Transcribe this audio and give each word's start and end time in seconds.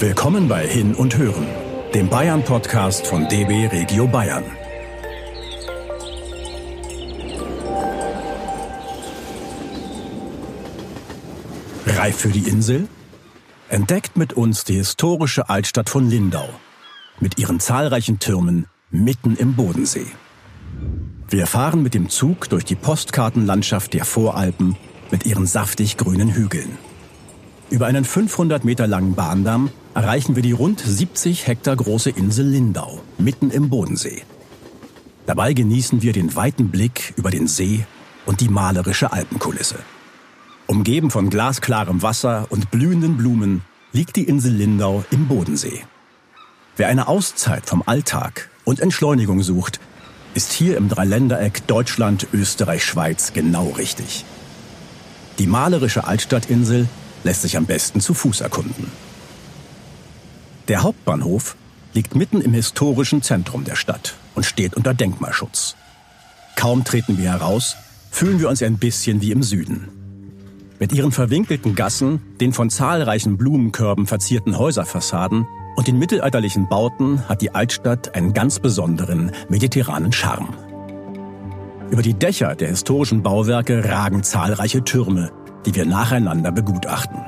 Willkommen 0.00 0.46
bei 0.46 0.64
Hin 0.64 0.94
und 0.94 1.18
Hören, 1.18 1.44
dem 1.92 2.08
Bayern-Podcast 2.08 3.04
von 3.04 3.28
DB 3.28 3.66
Regio 3.66 4.06
Bayern. 4.06 4.44
Reif 11.84 12.16
für 12.16 12.28
die 12.28 12.48
Insel? 12.48 12.86
Entdeckt 13.68 14.16
mit 14.16 14.34
uns 14.34 14.62
die 14.62 14.74
historische 14.74 15.48
Altstadt 15.48 15.90
von 15.90 16.08
Lindau 16.08 16.48
mit 17.18 17.40
ihren 17.40 17.58
zahlreichen 17.58 18.20
Türmen 18.20 18.66
mitten 18.92 19.34
im 19.34 19.56
Bodensee. 19.56 20.06
Wir 21.28 21.48
fahren 21.48 21.82
mit 21.82 21.94
dem 21.94 22.08
Zug 22.08 22.48
durch 22.50 22.64
die 22.64 22.76
Postkartenlandschaft 22.76 23.94
der 23.94 24.04
Voralpen 24.04 24.76
mit 25.10 25.26
ihren 25.26 25.46
saftig 25.46 25.96
grünen 25.96 26.32
Hügeln. 26.32 26.78
Über 27.68 27.86
einen 27.86 28.04
500 28.04 28.64
Meter 28.64 28.86
langen 28.86 29.16
Bahndamm 29.16 29.70
erreichen 29.94 30.36
wir 30.36 30.42
die 30.42 30.52
rund 30.52 30.80
70 30.80 31.46
Hektar 31.46 31.76
große 31.76 32.10
Insel 32.10 32.46
Lindau, 32.46 33.00
mitten 33.18 33.50
im 33.50 33.68
Bodensee. 33.68 34.22
Dabei 35.26 35.52
genießen 35.52 36.02
wir 36.02 36.12
den 36.12 36.34
weiten 36.36 36.70
Blick 36.70 37.12
über 37.16 37.30
den 37.30 37.48
See 37.48 37.84
und 38.26 38.40
die 38.40 38.48
malerische 38.48 39.12
Alpenkulisse. 39.12 39.76
Umgeben 40.66 41.10
von 41.10 41.30
glasklarem 41.30 42.02
Wasser 42.02 42.46
und 42.50 42.70
blühenden 42.70 43.16
Blumen 43.16 43.62
liegt 43.92 44.16
die 44.16 44.24
Insel 44.24 44.52
Lindau 44.52 45.04
im 45.10 45.28
Bodensee. 45.28 45.82
Wer 46.76 46.88
eine 46.88 47.08
Auszeit 47.08 47.66
vom 47.66 47.82
Alltag 47.86 48.50
und 48.64 48.80
Entschleunigung 48.80 49.42
sucht, 49.42 49.80
ist 50.34 50.52
hier 50.52 50.76
im 50.76 50.88
Dreiländereck 50.88 51.66
Deutschland, 51.66 52.28
Österreich, 52.32 52.84
Schweiz 52.84 53.32
genau 53.32 53.70
richtig. 53.70 54.24
Die 55.38 55.46
malerische 55.46 56.06
Altstadtinsel 56.06 56.88
lässt 57.24 57.42
sich 57.42 57.56
am 57.56 57.66
besten 57.66 58.00
zu 58.00 58.14
Fuß 58.14 58.40
erkunden. 58.42 58.90
Der 60.68 60.82
Hauptbahnhof 60.82 61.56
liegt 61.94 62.14
mitten 62.14 62.42
im 62.42 62.52
historischen 62.52 63.22
Zentrum 63.22 63.64
der 63.64 63.74
Stadt 63.74 64.14
und 64.34 64.44
steht 64.44 64.74
unter 64.74 64.92
Denkmalschutz. 64.92 65.76
Kaum 66.56 66.84
treten 66.84 67.16
wir 67.16 67.32
heraus, 67.32 67.76
fühlen 68.10 68.38
wir 68.38 68.50
uns 68.50 68.62
ein 68.62 68.76
bisschen 68.76 69.22
wie 69.22 69.32
im 69.32 69.42
Süden. 69.42 69.88
Mit 70.78 70.92
ihren 70.92 71.10
verwinkelten 71.10 71.74
Gassen, 71.74 72.20
den 72.38 72.52
von 72.52 72.68
zahlreichen 72.68 73.38
Blumenkörben 73.38 74.06
verzierten 74.06 74.58
Häuserfassaden 74.58 75.46
und 75.76 75.86
den 75.86 75.98
mittelalterlichen 75.98 76.68
Bauten 76.68 77.26
hat 77.28 77.40
die 77.40 77.54
Altstadt 77.54 78.14
einen 78.14 78.34
ganz 78.34 78.58
besonderen 78.58 79.32
mediterranen 79.48 80.12
Charme. 80.12 80.54
Über 81.90 82.02
die 82.02 82.14
Dächer 82.14 82.54
der 82.54 82.68
historischen 82.68 83.22
Bauwerke 83.22 83.88
ragen 83.88 84.22
zahlreiche 84.22 84.84
Türme, 84.84 85.32
die 85.64 85.74
wir 85.74 85.86
nacheinander 85.86 86.52
begutachten. 86.52 87.20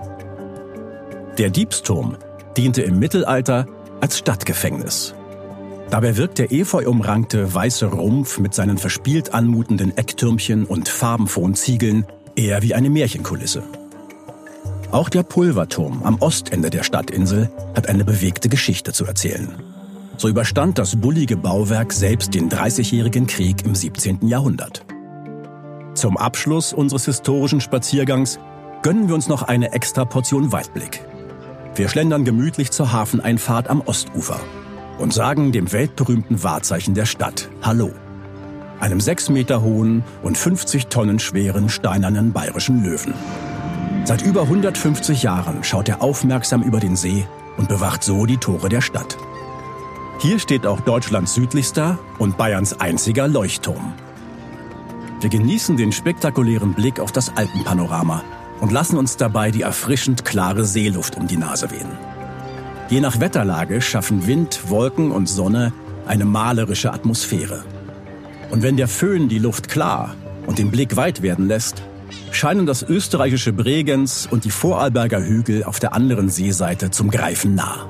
Der 1.39 1.49
Diebsturm 1.49 2.17
diente 2.61 2.83
im 2.83 2.99
Mittelalter 2.99 3.65
als 4.03 4.19
Stadtgefängnis. 4.19 5.15
Dabei 5.89 6.19
wirkt 6.19 6.39
der 6.39 6.53
efeu 6.53 6.87
umrankte 6.87 7.55
weiße 7.55 7.87
Rumpf 7.87 8.39
mit 8.39 8.53
seinen 8.53 8.77
verspielt 8.77 9.33
anmutenden 9.33 9.97
Ecktürmchen 9.97 10.67
und 10.67 10.91
farbenfrohen 10.91 11.55
Ziegeln 11.55 12.05
eher 12.37 12.61
wie 12.61 12.75
eine 12.75 12.91
Märchenkulisse. 12.91 13.63
Auch 14.91 15.09
der 15.09 15.23
Pulverturm 15.23 16.03
am 16.03 16.21
Ostende 16.21 16.69
der 16.69 16.83
Stadtinsel 16.83 17.51
hat 17.75 17.89
eine 17.89 18.05
bewegte 18.05 18.51
Geschichte 18.51 18.93
zu 18.93 19.07
erzählen. 19.07 19.49
So 20.19 20.29
überstand 20.29 20.79
das 20.79 20.97
bullige 20.97 21.39
Bauwerk 21.39 21.95
selbst 21.95 22.35
den 22.35 22.51
Dreißigjährigen 22.51 23.27
Krieg 23.27 23.65
im 23.65 23.75
17. 23.75 24.29
Jahrhundert. 24.29 24.85
Zum 25.95 26.19
Abschluss 26.19 26.75
unseres 26.75 27.07
historischen 27.07 27.63
Spaziergangs 27.63 28.39
gönnen 28.83 29.09
wir 29.09 29.15
uns 29.15 29.29
noch 29.29 29.45
eine 29.45 29.73
extra 29.73 30.05
Portion 30.05 30.53
Weitblick. 30.53 31.01
Wir 31.75 31.89
schlendern 31.89 32.25
gemütlich 32.25 32.71
zur 32.71 32.93
Hafeneinfahrt 32.93 33.69
am 33.69 33.81
Ostufer 33.81 34.41
und 34.99 35.13
sagen 35.13 35.53
dem 35.53 35.73
weltberühmten 35.73 36.43
Wahrzeichen 36.43 36.95
der 36.95 37.07
Stadt 37.07 37.49
Hallo 37.63 37.93
einem 38.81 39.01
sechs 39.01 39.29
Meter 39.29 39.63
hohen 39.63 40.03
und 40.23 40.37
50 40.37 40.87
Tonnen 40.87 41.19
schweren 41.19 41.69
steinernen 41.69 42.33
bayerischen 42.33 42.83
Löwen. 42.83 43.15
Seit 44.05 44.23
über 44.23 44.43
150 44.43 45.23
Jahren 45.23 45.63
schaut 45.63 45.89
er 45.89 46.03
aufmerksam 46.03 46.63
über 46.63 46.81
den 46.81 46.97
See 46.97 47.27
und 47.59 47.69
bewacht 47.69 48.03
so 48.03 48.25
die 48.25 48.39
Tore 48.39 48.69
der 48.69 48.81
Stadt. 48.81 49.17
Hier 50.19 50.39
steht 50.39 50.67
auch 50.67 50.81
Deutschlands 50.81 51.35
südlichster 51.35 51.99
und 52.19 52.37
Bayerns 52.37 52.81
einziger 52.81 53.29
Leuchtturm. 53.29 53.93
Wir 55.21 55.31
genießen 55.31 55.77
den 55.77 55.93
spektakulären 55.93 56.73
Blick 56.73 56.99
auf 56.99 57.13
das 57.13 57.37
Alpenpanorama 57.37 58.23
und 58.61 58.73
lassen 58.73 58.99
uns 58.99 59.17
dabei 59.17 59.51
die 59.51 59.63
erfrischend 59.63 60.25
klare 60.25 60.65
Seeluft 60.65 61.17
um 61.17 61.27
die 61.27 61.37
Nase 61.37 61.71
wehen. 61.71 61.89
Je 62.89 63.01
nach 63.01 63.21
Wetterlage 63.21 63.81
schaffen 63.81 64.27
Wind, 64.27 64.69
Wolken 64.69 65.11
und 65.13 65.29
Sonne 65.29 65.73
eine 66.07 66.25
malerische 66.25 66.93
Atmosphäre. 66.93 67.65
Und 68.51 68.63
wenn 68.63 68.77
der 68.77 68.89
Föhn 68.89 69.29
die 69.29 69.39
Luft 69.39 69.69
klar 69.69 70.15
und 70.47 70.59
den 70.59 70.71
Blick 70.71 70.97
weit 70.97 71.23
werden 71.23 71.47
lässt, 71.47 71.83
scheinen 72.33 72.67
das 72.67 72.83
österreichische 72.83 73.53
Bregenz 73.53 74.27
und 74.31 74.45
die 74.45 74.51
Vorarlberger 74.51 75.23
Hügel 75.23 75.65
auf 75.65 75.79
der 75.79 75.95
anderen 75.95 76.29
Seeseite 76.29 76.91
zum 76.91 77.11
Greifen 77.11 77.55
nah. 77.55 77.87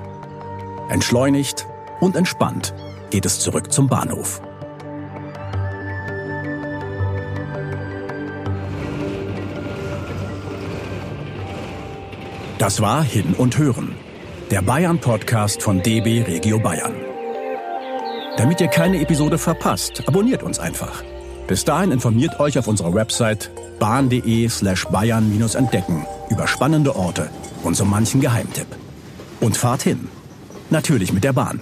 Entschleunigt 0.91 1.67
und 2.01 2.17
entspannt 2.17 2.75
geht 3.11 3.25
es 3.25 3.41
zurück 3.41 3.73
zum 3.73 3.89
Bahnhof. 3.89 4.43
Das 12.61 12.83
war 12.83 13.03
Hin 13.03 13.33
und 13.39 13.57
Hören, 13.57 13.95
der 14.51 14.61
Bayern-Podcast 14.61 15.63
von 15.63 15.83
DB 15.83 16.21
Regio 16.21 16.59
Bayern. 16.59 16.95
Damit 18.37 18.61
ihr 18.61 18.69
keine 18.69 19.01
Episode 19.01 19.39
verpasst, 19.39 20.07
abonniert 20.07 20.43
uns 20.43 20.59
einfach. 20.59 21.03
Bis 21.49 21.65
dahin 21.65 21.91
informiert 21.91 22.39
euch 22.39 22.59
auf 22.59 22.69
unserer 22.69 22.93
Website 22.93 23.51
bahn.de 23.79 24.47
slash 24.51 24.85
bayern-entdecken 24.89 26.05
über 26.29 26.47
spannende 26.47 26.95
Orte 26.97 27.31
und 27.63 27.77
so 27.77 27.87
manchen 27.87 28.21
Geheimtipp. 28.21 28.69
Und 29.41 29.57
fahrt 29.57 29.81
hin. 29.81 30.11
Natürlich 30.69 31.15
mit 31.15 31.25
der 31.25 31.33
Bahn. 31.33 31.61